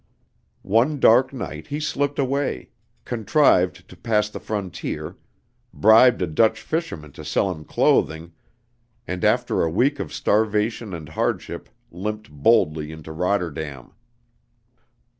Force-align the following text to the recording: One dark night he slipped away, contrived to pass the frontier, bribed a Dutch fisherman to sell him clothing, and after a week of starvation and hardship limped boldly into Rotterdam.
One 0.63 0.99
dark 0.99 1.31
night 1.31 1.67
he 1.67 1.79
slipped 1.79 2.17
away, 2.17 2.69
contrived 3.05 3.87
to 3.87 3.95
pass 3.95 4.29
the 4.31 4.39
frontier, 4.39 5.15
bribed 5.75 6.23
a 6.23 6.25
Dutch 6.25 6.59
fisherman 6.59 7.11
to 7.11 7.23
sell 7.23 7.51
him 7.53 7.63
clothing, 7.63 8.31
and 9.07 9.23
after 9.23 9.61
a 9.61 9.69
week 9.69 9.99
of 9.99 10.11
starvation 10.11 10.95
and 10.95 11.07
hardship 11.09 11.69
limped 11.91 12.31
boldly 12.31 12.91
into 12.91 13.11
Rotterdam. 13.11 13.93